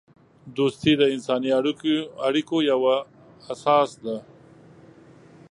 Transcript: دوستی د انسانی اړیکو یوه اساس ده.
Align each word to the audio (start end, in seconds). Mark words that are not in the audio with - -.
دوستی 0.57 0.93
د 0.99 1.03
انسانی 1.15 1.49
اړیکو 2.27 2.57
یوه 2.71 2.95
اساس 3.53 3.89
ده. 4.03 4.17